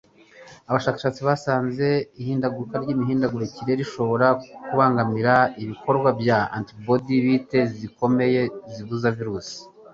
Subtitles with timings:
[0.69, 1.87] abashakashatsi basanze
[2.21, 4.27] ihinduka ry’imihindagurikire rishobora
[4.65, 8.41] kubangamira ibikorwa bya antibodiyite zikomeye
[8.73, 9.57] zibuza virusi.